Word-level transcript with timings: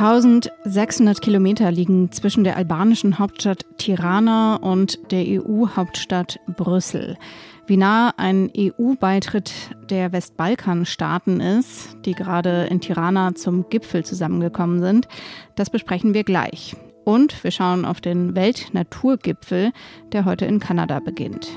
1600 0.00 1.20
Kilometer 1.20 1.70
liegen 1.70 2.10
zwischen 2.10 2.44
der 2.44 2.56
albanischen 2.56 3.18
Hauptstadt 3.18 3.66
Tirana 3.76 4.56
und 4.56 5.12
der 5.12 5.24
EU-Hauptstadt 5.26 6.40
Brüssel. 6.46 7.18
Wie 7.66 7.76
nah 7.76 8.14
ein 8.16 8.50
EU-Beitritt 8.56 9.52
der 9.90 10.12
Westbalkanstaaten 10.12 11.40
ist, 11.40 11.98
die 12.06 12.14
gerade 12.14 12.64
in 12.70 12.80
Tirana 12.80 13.34
zum 13.34 13.68
Gipfel 13.68 14.06
zusammengekommen 14.06 14.80
sind, 14.80 15.06
das 15.54 15.68
besprechen 15.68 16.14
wir 16.14 16.24
gleich. 16.24 16.74
Und 17.04 17.44
wir 17.44 17.50
schauen 17.50 17.84
auf 17.84 18.00
den 18.00 18.34
Weltnaturgipfel, 18.34 19.72
der 20.12 20.24
heute 20.24 20.46
in 20.46 20.60
Kanada 20.60 20.98
beginnt. 21.00 21.50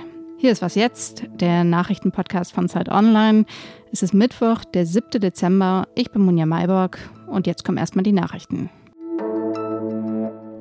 Hier 0.44 0.52
ist 0.52 0.62
was 0.62 0.76
jetzt, 0.76 1.24
der 1.40 1.64
Nachrichtenpodcast 1.64 2.52
von 2.52 2.68
Zeit 2.68 2.90
Online. 2.90 3.46
Es 3.94 4.04
ist 4.04 4.14
Mittwoch, 4.14 4.66
der 4.66 4.86
7. 4.86 5.22
Dezember. 5.22 5.88
Ich 5.96 6.12
bin 6.12 6.22
Munja 6.22 6.46
Mayborg 6.46 7.00
und 7.28 7.48
jetzt 7.48 7.64
kommen 7.64 7.78
erstmal 7.78 8.04
die 8.04 8.12
Nachrichten. 8.12 8.70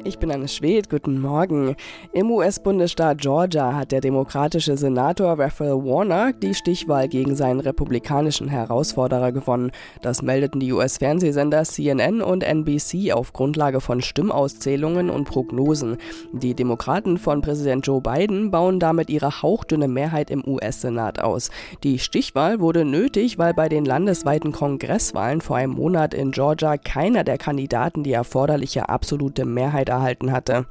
Ich 0.05 0.19
bin 0.19 0.33
Anne 0.33 0.49
Schwed, 0.49 0.91
guten 0.91 1.21
Morgen. 1.21 1.77
Im 2.13 2.29
US-Bundesstaat 2.33 3.19
Georgia 3.19 3.77
hat 3.77 3.93
der 3.93 4.01
demokratische 4.01 4.77
Senator 4.77 5.39
Raphael 5.39 5.85
Warnock 5.85 6.41
die 6.41 6.55
Stichwahl 6.55 7.07
gegen 7.07 7.37
seinen 7.37 7.61
republikanischen 7.61 8.49
Herausforderer 8.49 9.31
gewonnen. 9.31 9.71
Das 10.01 10.21
meldeten 10.21 10.59
die 10.59 10.73
US-Fernsehsender 10.73 11.63
CNN 11.63 12.21
und 12.21 12.43
NBC 12.43 13.13
auf 13.13 13.33
Grundlage 13.33 13.81
von 13.81 14.01
Stimmauszählungen 14.01 15.09
und 15.09 15.29
Prognosen. 15.29 15.99
Die 16.33 16.55
Demokraten 16.55 17.17
von 17.17 17.41
Präsident 17.41 17.87
Joe 17.87 18.01
Biden 18.01 18.51
bauen 18.51 18.81
damit 18.81 19.09
ihre 19.09 19.41
hauchdünne 19.41 19.87
Mehrheit 19.87 20.33
im 20.33 20.43
US-Senat 20.45 21.21
aus. 21.21 21.53
Die 21.85 22.01
Stichwahl 22.01 22.59
wurde 22.59 22.85
nötig, 22.85 23.39
weil 23.39 23.55
bei 23.55 23.69
den 23.69 23.85
landesweiten 23.85 24.51
Kongresswahlen 24.51 25.41
vor 25.41 25.59
einem 25.59 25.75
Monat 25.75 26.13
in 26.13 26.33
Georgia 26.33 26.77
keiner 26.77 27.23
der 27.23 27.39
Kandidaten 27.39 28.03
die 28.03 28.13
erforderliche 28.13 28.89
absolute 28.89 29.45
Mehrheit 29.45 29.92
erhalten 29.93 30.33
hatte. 30.33 30.67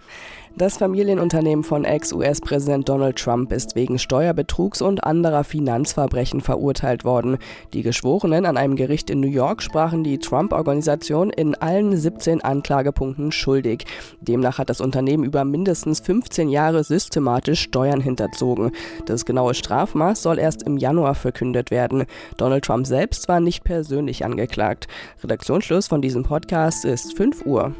Das 0.58 0.78
Familienunternehmen 0.78 1.64
von 1.64 1.86
Ex-US-Präsident 1.86 2.88
Donald 2.90 3.18
Trump 3.18 3.54
ist 3.54 3.76
wegen 3.76 3.98
Steuerbetrugs 3.98 4.82
und 4.82 5.04
anderer 5.06 5.46
Finanzverbrechen 5.46 6.42
verurteilt 6.42 7.06
worden. 7.06 7.38
Die 7.74 7.84
Geschworenen 7.84 8.46
an 8.46 8.58
einem 8.58 8.76
Gericht 8.76 9.10
in 9.10 9.22
New 9.22 9.30
York 9.30 9.64
sprachen 9.64 10.04
die 10.04 10.20
Trump-Organisation 10.20 11.30
in 11.30 11.56
allen 11.56 11.96
17 11.96 12.42
Anklagepunkten 12.42 13.32
schuldig. 13.32 13.86
Demnach 14.20 14.58
hat 14.58 14.70
das 14.70 14.82
Unternehmen 14.82 15.24
über 15.24 15.46
mindestens 15.46 16.02
15 16.02 16.50
Jahre 16.50 16.84
systematisch 16.84 17.62
Steuern 17.62 18.02
hinterzogen. 18.02 18.72
Das 19.06 19.26
genaue 19.26 19.54
Strafmaß 19.54 20.22
soll 20.22 20.38
erst 20.38 20.64
im 20.64 20.78
Januar 20.78 21.16
verkündet 21.16 21.72
werden. 21.72 22.04
Donald 22.36 22.66
Trump 22.66 22.86
selbst 22.86 23.30
war 23.30 23.40
nicht 23.40 23.64
persönlich 23.64 24.26
angeklagt. 24.26 24.88
Redaktionsschluss 25.24 25.88
von 25.88 26.02
diesem 26.02 26.24
Podcast 26.24 26.84
ist 26.84 27.16
5 27.16 27.46
Uhr. 27.46 27.74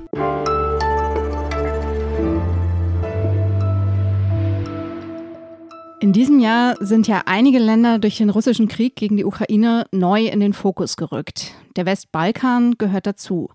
In 6.02 6.14
diesem 6.14 6.40
Jahr 6.40 6.78
sind 6.80 7.08
ja 7.08 7.22
einige 7.28 7.60
Länder 7.60 8.00
durch 8.00 8.18
den 8.18 8.32
russischen 8.32 8.68
Krieg 8.68 8.96
gegen 8.96 9.18
die 9.18 9.24
Ukraine 9.24 9.86
neu 9.92 10.26
in 10.26 10.40
den 10.40 10.54
Fokus 10.54 10.98
gerückt. 10.98 11.54
Der 11.76 11.86
Westbalkan 11.86 12.80
gehört 12.80 13.06
dazu. 13.06 13.50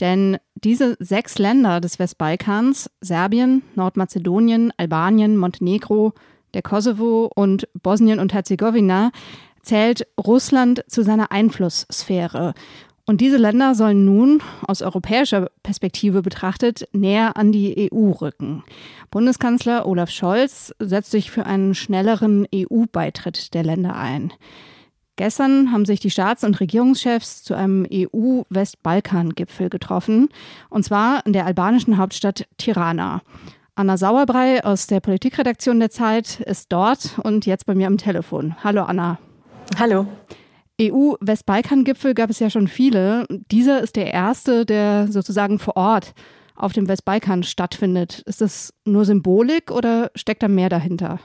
Denn 0.00 0.38
diese 0.54 0.96
sechs 1.00 1.38
Länder 1.38 1.82
des 1.82 1.98
Westbalkans, 1.98 2.90
Serbien, 3.02 3.60
Nordmazedonien, 3.74 4.72
Albanien, 4.78 5.36
Montenegro, 5.36 6.14
der 6.54 6.62
Kosovo 6.62 7.30
und 7.34 7.68
Bosnien 7.74 8.20
und 8.20 8.32
Herzegowina, 8.32 9.10
zählt 9.60 10.06
Russland 10.18 10.82
zu 10.88 11.02
seiner 11.02 11.30
Einflusssphäre. 11.30 12.54
Und 13.08 13.20
diese 13.20 13.36
Länder 13.36 13.76
sollen 13.76 14.04
nun 14.04 14.42
aus 14.66 14.82
europäischer 14.82 15.48
Perspektive 15.62 16.22
betrachtet 16.22 16.88
näher 16.92 17.36
an 17.36 17.52
die 17.52 17.88
EU 17.92 18.10
rücken. 18.10 18.64
Bundeskanzler 19.12 19.86
Olaf 19.86 20.10
Scholz 20.10 20.74
setzt 20.80 21.12
sich 21.12 21.30
für 21.30 21.46
einen 21.46 21.76
schnelleren 21.76 22.48
EU-Beitritt 22.52 23.54
der 23.54 23.62
Länder 23.62 23.94
ein. 23.94 24.32
Gestern 25.14 25.72
haben 25.72 25.86
sich 25.86 26.00
die 26.00 26.10
Staats- 26.10 26.42
und 26.42 26.58
Regierungschefs 26.58 27.44
zu 27.44 27.54
einem 27.54 27.86
EU-Westbalkan-Gipfel 27.90 29.70
getroffen, 29.70 30.28
und 30.68 30.84
zwar 30.84 31.24
in 31.24 31.32
der 31.32 31.46
albanischen 31.46 31.96
Hauptstadt 31.96 32.46
Tirana. 32.58 33.22
Anna 33.76 33.96
Sauerbrei 33.96 34.64
aus 34.64 34.88
der 34.88 35.00
Politikredaktion 35.00 35.78
der 35.78 35.90
Zeit 35.90 36.40
ist 36.40 36.72
dort 36.72 37.18
und 37.22 37.46
jetzt 37.46 37.66
bei 37.66 37.74
mir 37.74 37.86
am 37.86 37.98
Telefon. 37.98 38.56
Hallo 38.64 38.82
Anna. 38.82 39.18
Hallo. 39.78 40.06
EU-Westbalkan-Gipfel 40.80 42.14
gab 42.14 42.30
es 42.30 42.38
ja 42.38 42.50
schon 42.50 42.68
viele. 42.68 43.26
Dieser 43.50 43.80
ist 43.80 43.96
der 43.96 44.12
erste, 44.12 44.66
der 44.66 45.08
sozusagen 45.10 45.58
vor 45.58 45.76
Ort 45.76 46.12
auf 46.54 46.72
dem 46.72 46.88
Westbalkan 46.88 47.42
stattfindet. 47.42 48.22
Ist 48.26 48.40
das 48.40 48.72
nur 48.84 49.04
Symbolik 49.04 49.70
oder 49.70 50.10
steckt 50.14 50.42
da 50.42 50.48
mehr 50.48 50.68
dahinter? 50.68 51.20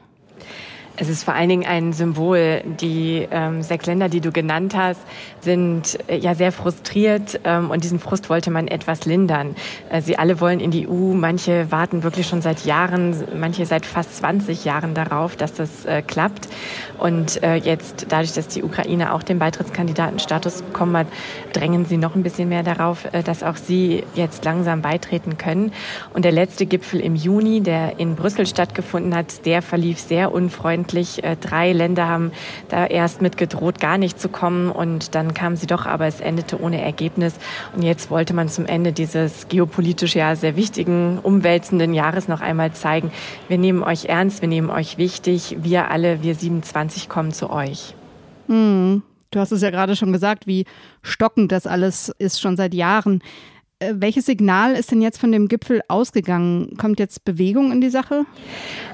Es 0.98 1.08
ist 1.10 1.24
vor 1.24 1.34
allen 1.34 1.50
Dingen 1.50 1.66
ein 1.66 1.94
Symbol. 1.94 2.64
Die 2.80 3.28
ähm, 3.32 3.64
sechs 3.64 3.86
Länder, 3.86 4.10
die 4.10 4.20
du 4.20 4.32
genannt 4.32 4.76
hast, 4.76 5.00
sind 5.40 5.98
äh, 6.08 6.18
ja 6.18 6.36
sehr 6.36 6.52
frustriert 6.52 7.40
ähm, 7.44 7.72
und 7.72 7.84
diesen 7.84 8.00
Frust 8.00 8.30
wollte 8.30 8.52
man 8.52 8.68
etwas 8.68 9.06
lindern. 9.06 9.56
Äh, 9.90 10.02
sie 10.02 10.20
alle 10.20 10.40
wollen 10.42 10.60
in 10.60 10.70
die 10.70 10.88
EU. 10.88 11.14
Manche 11.14 11.72
warten 11.72 12.04
wirklich 12.04 12.28
schon 12.28 12.42
seit 12.42 12.66
Jahren, 12.66 13.16
manche 13.36 13.66
seit 13.66 13.86
fast 13.86 14.18
20 14.18 14.66
Jahren 14.66 14.94
darauf, 14.94 15.36
dass 15.36 15.54
das 15.54 15.86
äh, 15.86 16.02
klappt. 16.02 16.50
Und 17.00 17.42
äh, 17.42 17.56
jetzt, 17.56 18.08
dadurch, 18.10 18.34
dass 18.34 18.50
die 18.50 18.62
Ukraine 18.62 19.14
auch 19.14 19.24
den 19.24 19.40
Beitrittskandidatenstatus 19.40 20.62
bekommen 20.62 20.98
hat, 20.98 21.08
drängen 21.54 21.86
sie 21.86 21.98
noch 21.98 22.16
ein 22.16 22.24
bisschen 22.24 22.50
mehr 22.50 22.64
darauf, 22.64 23.06
äh, 23.14 23.24
dass 23.24 23.44
auch 23.44 23.56
sie 23.56 24.04
jetzt 24.14 24.44
langsam 24.44 24.82
beitreten 24.82 25.38
können. 25.38 25.72
Und 26.14 26.26
der 26.26 26.32
letzte 26.32 26.66
Gipfel 26.66 27.00
im 27.00 27.16
Juni, 27.16 27.62
der 27.62 27.98
in 28.00 28.16
Brüssel 28.16 28.46
stattgefunden 28.46 29.16
hat, 29.16 29.46
der 29.46 29.62
verlief 29.62 30.00
sehr 30.00 30.32
unfreundlich 30.32 30.82
letztendlich 30.92 31.24
äh, 31.24 31.36
drei 31.36 31.74
Länder 31.74 32.08
haben 32.08 32.32
da 32.70 32.86
erst 32.86 33.22
mit 33.22 33.38
gedroht, 33.38 33.80
gar 33.80 33.98
nicht 33.98 34.20
zu 34.20 34.30
kommen. 34.30 34.72
Und 34.72 35.16
dann 35.16 35.34
kamen 35.34 35.56
sie 35.56 35.68
doch, 35.68 35.86
aber 35.86 36.08
es 36.08 36.20
endete 36.20 36.62
ohne 36.62 36.82
Ergebnis. 36.82 37.36
Und 37.76 37.84
jetzt 37.84 38.12
wollte 38.12 38.34
man 38.34 38.50
zum 38.50 38.66
Ende 38.66 38.92
dieses 38.92 39.48
geopolitisch 39.48 40.16
ja 40.16 40.36
sehr 40.36 40.56
wichtigen, 40.56 41.20
umwälzenden 41.20 41.94
Jahres 41.94 42.28
noch 42.28 42.42
einmal 42.42 42.74
zeigen, 42.74 43.12
wir 43.48 43.58
nehmen 43.58 43.84
euch 43.84 44.06
ernst, 44.06 44.42
wir 44.42 44.50
nehmen 44.50 44.70
euch 44.70 44.98
wichtig. 44.98 45.58
Wir 45.62 45.90
alle, 45.90 46.24
wir 46.24 46.36
27 46.36 47.10
kommen 47.10 47.32
zu 47.32 47.50
euch. 47.50 47.96
Hm. 48.48 49.04
Du 49.32 49.40
hast 49.40 49.52
es 49.52 49.62
ja 49.62 49.70
gerade 49.70 49.96
schon 49.96 50.12
gesagt, 50.12 50.46
wie 50.46 50.66
stockend 51.04 51.54
das 51.54 51.66
alles 51.66 52.10
ist 52.18 52.42
schon 52.42 52.58
seit 52.58 52.74
Jahren. 52.74 53.22
Äh, 53.82 53.96
welches 53.98 54.28
Signal 54.28 54.74
ist 54.74 54.92
denn 54.92 55.02
jetzt 55.02 55.20
von 55.20 55.32
dem 55.32 55.48
Gipfel 55.48 55.82
ausgegangen? 55.88 56.78
Kommt 56.78 57.00
jetzt 57.00 57.26
Bewegung 57.26 57.72
in 57.72 57.82
die 57.82 57.90
Sache? 57.90 58.26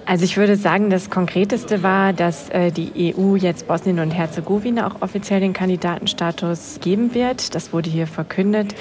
Also 0.05 0.23
ich 0.23 0.37
würde 0.37 0.55
sagen, 0.55 0.89
das 0.89 1.09
Konkreteste 1.09 1.83
war, 1.83 2.13
dass 2.13 2.49
äh, 2.49 2.71
die 2.71 3.13
EU 3.17 3.35
jetzt 3.35 3.67
Bosnien 3.67 3.99
und 3.99 4.11
Herzegowina 4.11 4.87
auch 4.87 5.01
offiziell 5.01 5.41
den 5.41 5.51
Kandidatenstatus 5.51 6.79
geben 6.81 7.13
wird. 7.13 7.53
Das 7.53 7.73
wurde 7.73 7.89
hier 7.89 8.07
verkündet. 8.07 8.75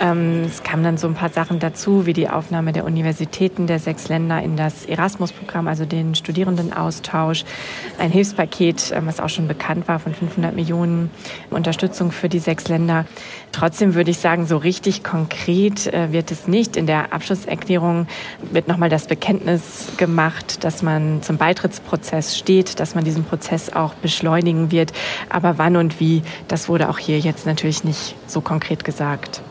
Ähm, 0.00 0.42
es 0.44 0.64
kamen 0.64 0.82
dann 0.82 0.98
so 0.98 1.06
ein 1.06 1.14
paar 1.14 1.28
Sachen 1.28 1.60
dazu, 1.60 2.04
wie 2.06 2.12
die 2.12 2.28
Aufnahme 2.28 2.72
der 2.72 2.84
Universitäten 2.84 3.68
der 3.68 3.78
sechs 3.78 4.08
Länder 4.08 4.42
in 4.42 4.56
das 4.56 4.84
Erasmus-Programm, 4.84 5.68
also 5.68 5.84
den 5.84 6.16
Studierendenaustausch, 6.16 7.44
ein 7.98 8.10
Hilfspaket, 8.10 8.90
äh, 8.90 9.06
was 9.06 9.20
auch 9.20 9.28
schon 9.28 9.46
bekannt 9.46 9.86
war, 9.86 10.00
von 10.00 10.12
500 10.12 10.56
Millionen 10.56 11.10
Unterstützung 11.50 12.10
für 12.10 12.28
die 12.28 12.40
sechs 12.40 12.66
Länder. 12.66 13.06
Trotzdem 13.52 13.94
würde 13.94 14.10
ich 14.10 14.18
sagen, 14.18 14.46
so 14.46 14.56
richtig 14.56 15.04
konkret 15.04 15.43
äh, 15.48 16.12
wird 16.12 16.30
es 16.30 16.48
nicht. 16.48 16.76
In 16.76 16.86
der 16.86 17.12
Abschlusserklärung 17.12 18.06
wird 18.52 18.68
nochmal 18.68 18.88
das 18.88 19.06
Bekenntnis 19.06 19.92
gemacht, 19.96 20.64
dass 20.64 20.82
man 20.82 21.22
zum 21.22 21.36
Beitrittsprozess 21.36 22.36
steht, 22.36 22.80
dass 22.80 22.94
man 22.94 23.04
diesen 23.04 23.24
Prozess 23.24 23.72
auch 23.72 23.94
beschleunigen 23.94 24.70
wird. 24.70 24.92
Aber 25.28 25.58
wann 25.58 25.76
und 25.76 26.00
wie, 26.00 26.22
das 26.48 26.68
wurde 26.68 26.88
auch 26.88 26.98
hier 26.98 27.18
jetzt 27.18 27.46
natürlich 27.46 27.84
nicht 27.84 28.14
so 28.26 28.40
konkret 28.40 28.84
gesagt. 28.84 29.42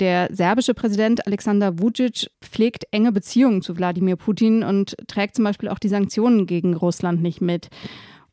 Der 0.00 0.28
serbische 0.32 0.74
Präsident 0.74 1.26
Alexander 1.26 1.78
Vucic 1.78 2.28
pflegt 2.40 2.84
enge 2.90 3.12
Beziehungen 3.12 3.62
zu 3.62 3.76
Wladimir 3.76 4.16
Putin 4.16 4.62
und 4.62 4.96
trägt 5.06 5.36
zum 5.36 5.44
Beispiel 5.44 5.68
auch 5.68 5.78
die 5.78 5.88
Sanktionen 5.88 6.46
gegen 6.46 6.74
Russland 6.74 7.22
nicht 7.22 7.40
mit. 7.40 7.68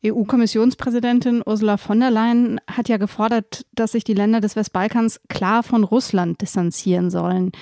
EU-Kommissionspräsidentin 0.04 1.42
Ursula 1.44 1.76
von 1.76 2.00
der 2.00 2.10
Leyen 2.10 2.60
hat 2.66 2.88
ja 2.88 2.96
gefordert, 2.96 3.66
dass 3.74 3.92
sich 3.92 4.04
die 4.04 4.14
Länder 4.14 4.40
des 4.40 4.56
Westbalkans 4.56 5.20
klar 5.28 5.62
von 5.62 5.84
Russland 5.84 6.40
distanzieren 6.40 7.10
sollen. 7.10 7.52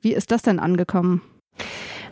Wie 0.00 0.12
ist 0.12 0.30
das 0.30 0.42
denn 0.42 0.60
angekommen? 0.60 1.22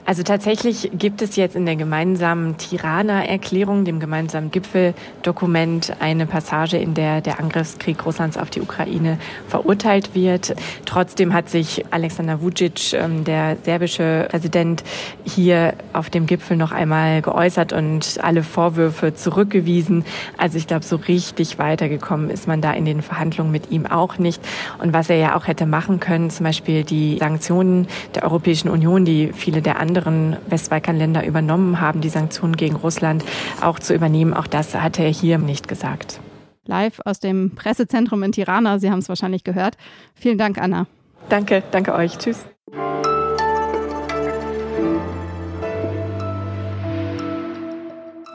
Also 0.06 0.22
tatsächlich 0.22 0.92
gibt 0.96 1.20
es 1.20 1.34
jetzt 1.34 1.56
in 1.56 1.66
der 1.66 1.74
gemeinsamen 1.74 2.56
Tirana-Erklärung, 2.56 3.84
dem 3.84 3.98
gemeinsamen 3.98 4.52
Gipfeldokument, 4.52 5.96
eine 5.98 6.26
Passage, 6.26 6.76
in 6.76 6.94
der 6.94 7.20
der 7.20 7.40
Angriffskrieg 7.40 8.06
Russlands 8.06 8.38
auf 8.38 8.48
die 8.48 8.60
Ukraine 8.60 9.18
verurteilt 9.48 10.14
wird. 10.14 10.54
Trotzdem 10.84 11.34
hat 11.34 11.50
sich 11.50 11.84
Alexander 11.90 12.40
Vucic, 12.40 12.92
ähm, 12.92 13.24
der 13.24 13.56
serbische 13.64 14.28
Präsident, 14.30 14.84
hier 15.24 15.74
auf 15.96 16.10
dem 16.10 16.26
Gipfel 16.26 16.56
noch 16.56 16.72
einmal 16.72 17.22
geäußert 17.22 17.72
und 17.72 18.18
alle 18.22 18.42
Vorwürfe 18.42 19.14
zurückgewiesen. 19.14 20.04
Also 20.36 20.58
ich 20.58 20.66
glaube, 20.66 20.84
so 20.84 20.96
richtig 20.96 21.58
weitergekommen 21.58 22.30
ist 22.30 22.46
man 22.46 22.60
da 22.60 22.72
in 22.72 22.84
den 22.84 23.02
Verhandlungen 23.02 23.50
mit 23.50 23.70
ihm 23.70 23.86
auch 23.86 24.18
nicht. 24.18 24.42
Und 24.78 24.92
was 24.92 25.10
er 25.10 25.16
ja 25.16 25.36
auch 25.36 25.46
hätte 25.46 25.66
machen 25.66 26.00
können, 26.00 26.30
zum 26.30 26.44
Beispiel 26.44 26.84
die 26.84 27.18
Sanktionen 27.18 27.88
der 28.14 28.24
Europäischen 28.24 28.68
Union, 28.68 29.04
die 29.04 29.32
viele 29.32 29.62
der 29.62 29.80
anderen 29.80 30.36
Westbalkanländer 30.48 31.24
übernommen 31.24 31.80
haben, 31.80 32.00
die 32.00 32.08
Sanktionen 32.08 32.56
gegen 32.56 32.76
Russland 32.76 33.24
auch 33.60 33.78
zu 33.78 33.94
übernehmen, 33.94 34.34
auch 34.34 34.46
das 34.46 34.74
hat 34.74 34.98
er 34.98 35.08
hier 35.08 35.38
nicht 35.38 35.68
gesagt. 35.68 36.20
Live 36.66 37.00
aus 37.04 37.20
dem 37.20 37.54
Pressezentrum 37.54 38.22
in 38.22 38.32
Tirana, 38.32 38.78
Sie 38.78 38.90
haben 38.90 38.98
es 38.98 39.08
wahrscheinlich 39.08 39.44
gehört. 39.44 39.76
Vielen 40.14 40.38
Dank, 40.38 40.58
Anna. 40.58 40.86
Danke, 41.28 41.62
danke 41.70 41.94
euch. 41.94 42.18
Tschüss. 42.18 42.46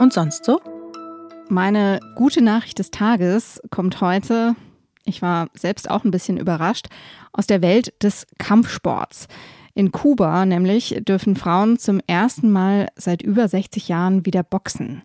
Und 0.01 0.13
sonst 0.13 0.45
so? 0.45 0.59
Meine 1.47 1.99
gute 2.15 2.41
Nachricht 2.41 2.79
des 2.79 2.89
Tages 2.89 3.61
kommt 3.69 4.01
heute, 4.01 4.55
ich 5.05 5.21
war 5.21 5.49
selbst 5.53 5.91
auch 5.91 6.03
ein 6.03 6.09
bisschen 6.09 6.37
überrascht, 6.37 6.87
aus 7.33 7.45
der 7.45 7.61
Welt 7.61 7.93
des 8.01 8.25
Kampfsports. 8.39 9.27
In 9.75 9.91
Kuba 9.91 10.47
nämlich 10.47 11.03
dürfen 11.07 11.35
Frauen 11.35 11.77
zum 11.77 12.01
ersten 12.07 12.51
Mal 12.51 12.87
seit 12.95 13.21
über 13.21 13.47
60 13.47 13.89
Jahren 13.89 14.25
wieder 14.25 14.41
boxen. 14.41 15.03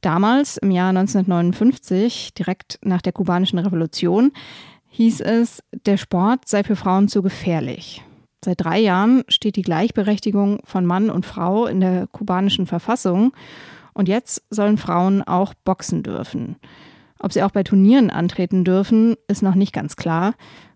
Damals, 0.00 0.58
im 0.58 0.70
Jahr 0.70 0.90
1959, 0.90 2.34
direkt 2.34 2.78
nach 2.84 3.02
der 3.02 3.12
kubanischen 3.12 3.58
Revolution, 3.58 4.30
hieß 4.90 5.22
es, 5.22 5.60
der 5.86 5.96
Sport 5.96 6.46
sei 6.46 6.62
für 6.62 6.76
Frauen 6.76 7.08
zu 7.08 7.20
gefährlich. 7.20 8.04
Seit 8.44 8.60
drei 8.60 8.78
Jahren 8.78 9.24
steht 9.26 9.56
die 9.56 9.62
Gleichberechtigung 9.62 10.60
von 10.62 10.86
Mann 10.86 11.10
und 11.10 11.26
Frau 11.26 11.66
in 11.66 11.80
der 11.80 12.06
kubanischen 12.06 12.68
Verfassung 12.68 13.32
und 13.94 14.08
jetzt 14.08 14.42
sollen 14.50 14.76
Frauen 14.76 15.22
auch 15.22 15.54
boxen 15.64 16.02
dürfen. 16.02 16.56
Ob 17.18 17.32
sie 17.32 17.42
auch 17.42 17.52
bei 17.52 17.62
Turnieren 17.62 18.10
antreten 18.10 18.64
dürfen, 18.64 19.16
ist 19.28 19.42
noch 19.42 19.54
nicht 19.54 19.72
ganz 19.72 19.96
klar. 19.96 20.34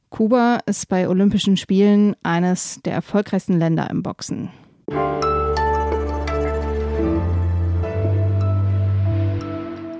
Kuba 0.08 0.60
ist 0.64 0.88
bei 0.88 1.08
Olympischen 1.08 1.56
Spielen 1.56 2.16
eines 2.22 2.80
der 2.84 2.94
erfolgreichsten 2.94 3.58
Länder 3.58 3.90
im 3.90 4.02
Boxen. 4.02 4.50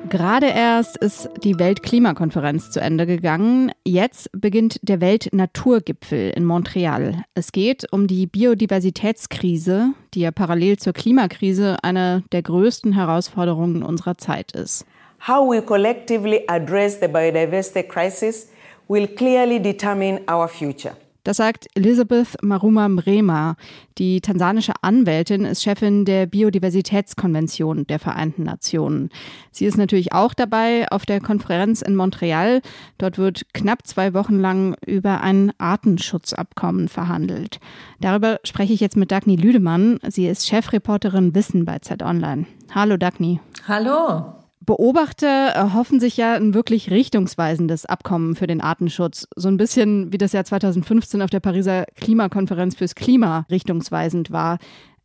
Gerade 0.08 0.46
erst 0.46 0.96
ist 0.96 1.28
die 1.44 1.58
Weltklimakonferenz 1.58 2.70
zu 2.70 2.81
Ende 2.81 3.05
gegangen. 3.06 3.72
Jetzt 3.84 4.31
beginnt 4.32 4.78
der 4.82 5.02
Weltnaturgipfel 5.02 6.31
in 6.31 6.46
Montreal. 6.46 7.25
Es 7.34 7.52
geht 7.52 7.93
um 7.93 8.06
die 8.06 8.26
Biodiversitätskrise, 8.26 9.93
die 10.14 10.20
ja 10.20 10.31
parallel 10.31 10.78
zur 10.78 10.94
Klimakrise 10.94 11.76
eine 11.82 12.22
der 12.32 12.43
größten 12.43 12.94
Herausforderungen 12.94 13.82
unserer 13.82 14.16
Zeit 14.16 14.52
ist. 14.52 14.87
How 15.26 15.50
we 15.50 15.60
collectively 15.60 16.43
address 16.46 16.99
the 17.00 17.08
biodiversity 17.08 17.82
crisis 17.82 18.49
will 18.88 19.06
clearly 19.08 19.60
determine 19.60 20.20
our 20.31 20.49
future. 20.49 20.96
Das 21.28 21.36
sagt 21.36 21.66
Elizabeth 21.75 22.42
Maruma 22.42 22.88
Mrema. 22.88 23.56
Die 23.98 24.22
tansanische 24.22 24.72
Anwältin 24.80 25.44
ist 25.44 25.62
Chefin 25.62 26.06
der 26.06 26.25
Biodiversitätskonvention 26.25 27.86
der 27.86 27.98
Vereinten 27.98 28.44
Nationen. 28.44 29.10
Sie 29.50 29.66
ist 29.66 29.76
natürlich 29.76 30.14
auch 30.14 30.32
dabei 30.32 30.90
auf 30.90 31.04
der 31.04 31.20
Konferenz 31.20 31.82
in 31.82 31.96
Montreal. 31.96 32.62
Dort 32.96 33.19
wird 33.19 33.42
knapp 33.52 33.86
zwei 33.86 34.14
Wochen 34.14 34.40
lang 34.40 34.75
über 34.86 35.20
ein 35.20 35.52
Artenschutzabkommen 35.58 36.88
verhandelt. 36.88 37.60
Darüber 38.00 38.40
spreche 38.44 38.72
ich 38.72 38.81
jetzt 38.81 38.96
mit 38.96 39.12
Dagny 39.12 39.36
Lüdemann. 39.36 39.98
Sie 40.08 40.26
ist 40.26 40.48
Chefreporterin 40.48 41.34
Wissen 41.34 41.66
bei 41.66 41.78
Z 41.81 42.02
Online. 42.02 42.46
Hallo 42.74 42.96
Dagny. 42.96 43.38
Hallo. 43.66 44.38
Beobachter 44.69 45.26
erhoffen 45.26 45.99
sich 45.99 46.19
ja 46.19 46.35
ein 46.35 46.53
wirklich 46.53 46.91
richtungsweisendes 46.91 47.87
Abkommen 47.87 48.37
für 48.37 48.47
den 48.47 48.61
Artenschutz. 48.61 49.26
So 49.35 49.49
ein 49.49 49.56
bisschen 49.56 50.12
wie 50.12 50.19
das 50.19 50.32
Jahr 50.32 50.44
2015 50.44 51.23
auf 51.23 51.31
der 51.31 51.41
Pariser 51.41 51.87
Klimakonferenz 51.97 52.76
fürs 52.76 52.94
Klima 52.94 53.47
richtungsweisend 53.50 54.31
war. 54.31 54.59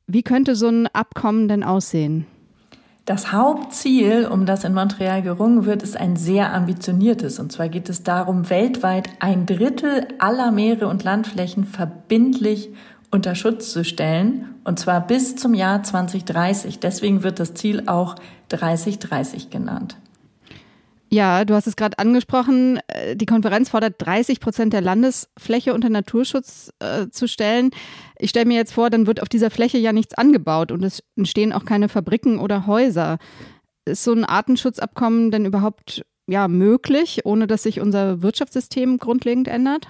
Wie 0.05 0.21
könnte 0.21 0.57
so 0.57 0.67
ein 0.67 0.87
Abkommen 0.87 1.47
denn 1.47 1.63
aussehen? 1.63 2.25
Das 3.05 3.31
Hauptziel, 3.31 4.27
um 4.27 4.45
das 4.45 4.65
in 4.65 4.73
Montreal 4.73 5.21
gerungen 5.21 5.63
wird, 5.63 5.81
ist 5.81 5.95
ein 5.95 6.17
sehr 6.17 6.53
ambitioniertes. 6.53 7.39
Und 7.39 7.53
zwar 7.53 7.69
geht 7.69 7.87
es 7.87 8.03
darum, 8.03 8.49
weltweit 8.49 9.11
ein 9.19 9.45
Drittel 9.45 10.09
aller 10.19 10.51
Meere 10.51 10.89
und 10.89 11.05
Landflächen 11.05 11.63
verbindlich 11.63 12.73
unter 13.13 13.35
Schutz 13.35 13.71
zu 13.71 13.85
stellen, 13.85 14.55
und 14.63 14.79
zwar 14.79 15.05
bis 15.05 15.35
zum 15.35 15.53
Jahr 15.53 15.83
2030. 15.83 16.79
Deswegen 16.79 17.21
wird 17.21 17.39
das 17.39 17.53
Ziel 17.53 17.83
auch 17.85 18.15
3030 18.49 19.51
genannt. 19.51 19.97
Ja, 21.09 21.45
du 21.45 21.53
hast 21.53 21.67
es 21.67 21.75
gerade 21.75 21.99
angesprochen. 21.99 22.79
Äh, 22.87 23.15
die 23.15 23.27
Konferenz 23.27 23.69
fordert 23.69 23.95
30 23.99 24.39
Prozent 24.39 24.73
der 24.73 24.81
Landesfläche 24.81 25.75
unter 25.75 25.89
Naturschutz 25.89 26.73
äh, 26.79 27.07
zu 27.09 27.27
stellen. 27.27 27.69
Ich 28.17 28.31
stelle 28.31 28.47
mir 28.47 28.57
jetzt 28.57 28.73
vor, 28.73 28.89
dann 28.89 29.05
wird 29.05 29.21
auf 29.21 29.29
dieser 29.29 29.51
Fläche 29.51 29.77
ja 29.77 29.93
nichts 29.93 30.15
angebaut 30.15 30.71
und 30.71 30.83
es 30.83 31.03
entstehen 31.15 31.53
auch 31.53 31.65
keine 31.65 31.89
Fabriken 31.89 32.39
oder 32.39 32.65
Häuser. 32.65 33.19
Ist 33.85 34.03
so 34.03 34.13
ein 34.13 34.25
Artenschutzabkommen 34.25 35.29
denn 35.29 35.45
überhaupt 35.45 36.03
ja, 36.25 36.47
möglich, 36.47 37.21
ohne 37.25 37.45
dass 37.45 37.61
sich 37.61 37.79
unser 37.79 38.23
Wirtschaftssystem 38.23 38.97
grundlegend 38.97 39.47
ändert? 39.47 39.87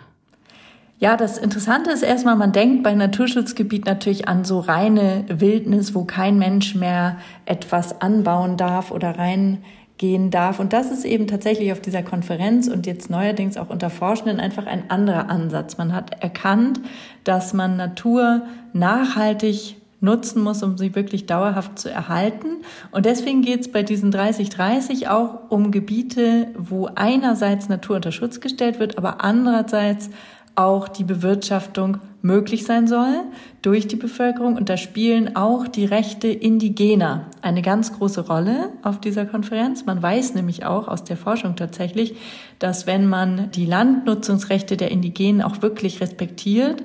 Ja, 1.03 1.17
das 1.17 1.37
Interessante 1.37 1.91
ist 1.91 2.01
erstmal, 2.01 2.37
man 2.37 2.53
denkt 2.53 2.81
bei 2.81 2.93
Naturschutzgebiet 2.93 3.85
natürlich 3.85 4.29
an 4.29 4.45
so 4.45 4.61
reine 4.61 5.25
Wildnis, 5.27 5.93
wo 5.93 6.05
kein 6.05 6.39
Mensch 6.39 6.75
mehr 6.75 7.17
etwas 7.43 7.99
anbauen 7.99 8.55
darf 8.55 8.89
oder 8.89 9.17
reingehen 9.17 10.31
darf. 10.31 10.61
Und 10.61 10.71
das 10.71 10.91
ist 10.91 11.03
eben 11.03 11.27
tatsächlich 11.27 11.73
auf 11.73 11.81
dieser 11.81 12.03
Konferenz 12.03 12.69
und 12.69 12.85
jetzt 12.85 13.09
neuerdings 13.09 13.57
auch 13.57 13.69
unter 13.69 13.89
Forschenden 13.89 14.39
einfach 14.39 14.65
ein 14.65 14.89
anderer 14.89 15.29
Ansatz. 15.29 15.77
Man 15.77 15.91
hat 15.91 16.23
erkannt, 16.23 16.79
dass 17.25 17.51
man 17.51 17.75
Natur 17.75 18.43
nachhaltig 18.71 19.75
nutzen 19.99 20.41
muss, 20.41 20.63
um 20.63 20.77
sie 20.77 20.95
wirklich 20.95 21.25
dauerhaft 21.25 21.79
zu 21.79 21.89
erhalten. 21.89 22.61
Und 22.91 23.05
deswegen 23.05 23.41
geht 23.41 23.59
es 23.59 23.69
bei 23.69 23.83
diesen 23.83 24.13
30-30 24.13 25.09
auch 25.09 25.49
um 25.49 25.71
Gebiete, 25.71 26.47
wo 26.57 26.87
einerseits 26.95 27.67
Natur 27.67 27.97
unter 27.97 28.13
Schutz 28.13 28.39
gestellt 28.39 28.79
wird, 28.79 28.97
aber 28.97 29.21
andererseits 29.21 30.09
auch 30.55 30.87
die 30.87 31.03
Bewirtschaftung 31.03 31.97
möglich 32.21 32.63
sein 32.63 32.87
soll 32.87 33.21
durch 33.61 33.87
die 33.87 33.95
Bevölkerung. 33.95 34.55
Und 34.55 34.69
da 34.69 34.77
spielen 34.77 35.35
auch 35.35 35.67
die 35.67 35.85
Rechte 35.85 36.27
Indigener 36.29 37.25
eine 37.41 37.61
ganz 37.61 37.93
große 37.93 38.27
Rolle 38.27 38.69
auf 38.81 38.99
dieser 38.99 39.25
Konferenz. 39.25 39.85
Man 39.85 40.01
weiß 40.01 40.33
nämlich 40.33 40.65
auch 40.65 40.87
aus 40.87 41.03
der 41.03 41.17
Forschung 41.17 41.55
tatsächlich, 41.55 42.15
dass 42.59 42.87
wenn 42.87 43.07
man 43.07 43.51
die 43.51 43.65
Landnutzungsrechte 43.65 44.77
der 44.77 44.91
Indigenen 44.91 45.41
auch 45.41 45.61
wirklich 45.61 46.01
respektiert 46.01 46.83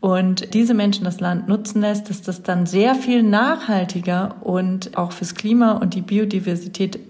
und 0.00 0.54
diese 0.54 0.74
Menschen 0.74 1.04
das 1.04 1.20
Land 1.20 1.48
nutzen 1.48 1.80
lässt, 1.80 2.08
dass 2.08 2.22
das 2.22 2.42
dann 2.42 2.66
sehr 2.66 2.94
viel 2.94 3.22
nachhaltiger 3.22 4.36
und 4.40 4.96
auch 4.96 5.12
fürs 5.12 5.34
Klima 5.34 5.72
und 5.72 5.94
die 5.94 6.02
Biodiversität 6.02 7.00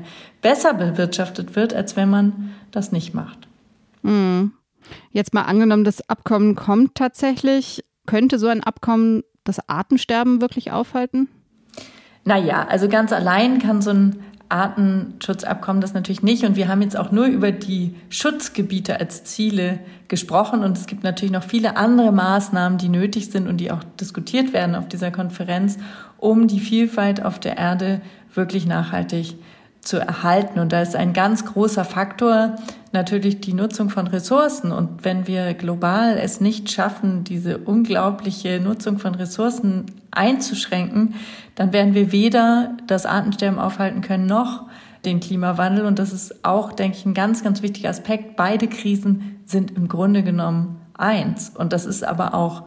besser 0.40 0.74
bewirtschaftet 0.74 1.54
wird, 1.54 1.74
als 1.74 1.96
wenn 1.96 2.08
man 2.08 2.50
das 2.70 2.92
nicht 2.92 3.14
macht. 3.14 3.46
Mhm. 4.02 4.52
Jetzt 5.10 5.34
mal 5.34 5.42
angenommen, 5.42 5.84
das 5.84 6.08
Abkommen 6.08 6.54
kommt 6.54 6.94
tatsächlich. 6.94 7.84
Könnte 8.06 8.38
so 8.38 8.48
ein 8.48 8.62
Abkommen 8.62 9.22
das 9.44 9.68
Artensterben 9.68 10.40
wirklich 10.40 10.72
aufhalten? 10.72 11.28
Naja, 12.24 12.66
also 12.68 12.88
ganz 12.88 13.12
allein 13.12 13.58
kann 13.58 13.80
so 13.80 13.90
ein 13.90 14.20
Artenschutzabkommen 14.48 15.80
das 15.80 15.94
natürlich 15.94 16.22
nicht. 16.22 16.44
Und 16.44 16.56
wir 16.56 16.68
haben 16.68 16.82
jetzt 16.82 16.96
auch 16.96 17.12
nur 17.12 17.26
über 17.26 17.52
die 17.52 17.94
Schutzgebiete 18.08 18.98
als 18.98 19.24
Ziele 19.24 19.80
gesprochen. 20.08 20.64
Und 20.64 20.76
es 20.78 20.86
gibt 20.86 21.04
natürlich 21.04 21.32
noch 21.32 21.42
viele 21.42 21.76
andere 21.76 22.12
Maßnahmen, 22.12 22.78
die 22.78 22.88
nötig 22.88 23.30
sind 23.30 23.46
und 23.46 23.58
die 23.58 23.70
auch 23.70 23.84
diskutiert 24.00 24.52
werden 24.52 24.74
auf 24.74 24.88
dieser 24.88 25.10
Konferenz, 25.10 25.78
um 26.16 26.48
die 26.48 26.60
Vielfalt 26.60 27.24
auf 27.24 27.38
der 27.38 27.58
Erde 27.58 28.00
wirklich 28.34 28.66
nachhaltig 28.66 29.36
zu 29.88 29.98
erhalten. 29.98 30.60
Und 30.60 30.72
da 30.72 30.82
ist 30.82 30.94
ein 30.94 31.14
ganz 31.14 31.46
großer 31.46 31.84
Faktor 31.84 32.56
natürlich 32.92 33.40
die 33.40 33.54
Nutzung 33.54 33.88
von 33.88 34.06
Ressourcen. 34.06 34.70
Und 34.70 35.04
wenn 35.04 35.26
wir 35.26 35.54
global 35.54 36.18
es 36.18 36.40
nicht 36.42 36.70
schaffen, 36.70 37.24
diese 37.24 37.56
unglaubliche 37.56 38.60
Nutzung 38.60 38.98
von 38.98 39.14
Ressourcen 39.14 39.86
einzuschränken, 40.10 41.14
dann 41.54 41.72
werden 41.72 41.94
wir 41.94 42.12
weder 42.12 42.76
das 42.86 43.06
Artensterben 43.06 43.58
aufhalten 43.58 44.02
können, 44.02 44.26
noch 44.26 44.64
den 45.06 45.20
Klimawandel. 45.20 45.86
Und 45.86 45.98
das 45.98 46.12
ist 46.12 46.44
auch, 46.44 46.72
denke 46.72 46.98
ich, 46.98 47.06
ein 47.06 47.14
ganz, 47.14 47.42
ganz 47.42 47.62
wichtiger 47.62 47.88
Aspekt. 47.88 48.36
Beide 48.36 48.68
Krisen 48.68 49.40
sind 49.46 49.70
im 49.70 49.88
Grunde 49.88 50.22
genommen 50.22 50.82
eins. 50.92 51.50
Und 51.50 51.72
das 51.72 51.86
ist 51.86 52.04
aber 52.04 52.34
auch 52.34 52.64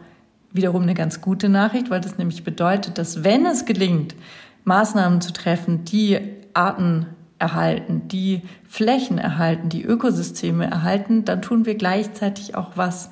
wiederum 0.51 0.81
eine 0.81 0.95
ganz 0.95 1.21
gute 1.21 1.49
Nachricht, 1.49 1.91
weil 1.91 2.01
das 2.01 2.17
nämlich 2.17 2.43
bedeutet, 2.43 2.97
dass 2.97 3.23
wenn 3.23 3.45
es 3.45 3.65
gelingt, 3.65 4.15
Maßnahmen 4.63 5.21
zu 5.21 5.33
treffen, 5.33 5.85
die 5.85 6.40
Arten 6.53 7.07
erhalten, 7.39 8.07
die 8.07 8.41
Flächen 8.67 9.17
erhalten, 9.17 9.69
die 9.69 9.83
Ökosysteme 9.83 10.65
erhalten, 10.65 11.25
dann 11.25 11.41
tun 11.41 11.65
wir 11.65 11.75
gleichzeitig 11.75 12.55
auch 12.55 12.71
was, 12.75 13.09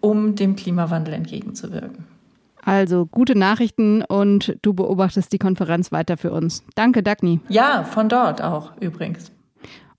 um 0.00 0.34
dem 0.34 0.56
Klimawandel 0.56 1.14
entgegenzuwirken. 1.14 2.04
Also 2.64 3.06
gute 3.06 3.36
Nachrichten 3.36 4.02
und 4.02 4.56
du 4.62 4.72
beobachtest 4.72 5.32
die 5.32 5.38
Konferenz 5.38 5.90
weiter 5.90 6.16
für 6.16 6.30
uns. 6.30 6.62
Danke, 6.76 7.02
Dagny. 7.02 7.40
Ja, 7.48 7.82
von 7.82 8.08
dort 8.08 8.40
auch 8.40 8.72
übrigens. 8.80 9.32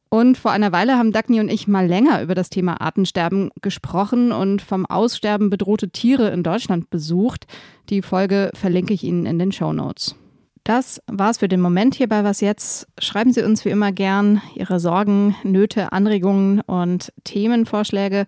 Und 0.08 0.38
vor 0.38 0.52
einer 0.52 0.72
Weile 0.72 0.96
haben 0.98 1.12
Dagny 1.12 1.40
und 1.40 1.50
ich 1.50 1.68
mal 1.68 1.88
länger 1.88 2.22
über 2.22 2.36
das 2.36 2.52
Thema 2.52 2.80
Artensterben 2.80 3.50
gesprochen 3.62 4.32
und 4.32 4.62
vom 4.62 4.86
Aussterben 4.86 5.50
bedrohte 5.50 5.90
Tiere 5.90 6.30
in 6.30 6.44
Deutschland 6.44 6.92
besucht. 6.92 7.48
Die 7.90 8.04
Folge 8.04 8.52
verlinke 8.54 8.94
ich 8.94 9.04
Ihnen 9.04 9.26
in 9.26 9.40
den 9.40 9.52
Show 9.52 9.74
Notes. 9.74 10.16
Das 10.64 11.02
war's 11.08 11.40
für 11.40 11.50
den 11.50 11.60
Moment 11.60 11.94
hier 11.94 12.08
bei 12.08 12.24
Was 12.24 12.40
Jetzt. 12.40 12.88
Schreiben 12.98 13.34
Sie 13.34 13.44
uns 13.44 13.66
wie 13.66 13.70
immer 13.70 13.92
gern 13.92 14.42
Ihre 14.56 14.80
Sorgen, 14.80 15.36
Nöte, 15.44 15.92
Anregungen 15.92 16.62
und 16.62 17.12
Themenvorschläge 17.26 18.26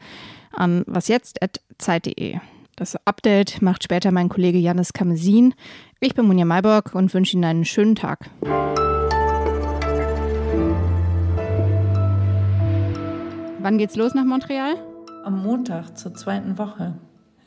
an 0.52 0.84
wasjetzt.zeit.de. 0.86 2.40
Das 2.76 2.98
Update 3.06 3.62
macht 3.62 3.86
später 3.86 4.12
mein 4.12 4.28
Kollege 4.28 4.58
Janis 4.58 4.92
Kamesin. 4.92 5.54
Ich 6.02 6.14
bin 6.14 6.26
Munja 6.26 6.44
Mayborg 6.44 6.94
und 6.94 7.14
wünsche 7.14 7.38
Ihnen 7.38 7.46
einen 7.46 7.64
schönen 7.64 7.96
Tag. 7.96 8.30
Wann 13.62 13.78
geht's 13.78 13.96
los 13.96 14.14
nach 14.14 14.26
Montreal? 14.26 14.76
Am 15.24 15.42
Montag 15.42 15.98
zur 15.98 16.14
zweiten 16.14 16.58
Woche. 16.58 16.96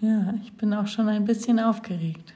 Ja, 0.00 0.32
ich 0.42 0.54
bin 0.54 0.72
auch 0.72 0.86
schon 0.86 1.08
ein 1.08 1.26
bisschen 1.26 1.60
aufgeregt. 1.60 2.32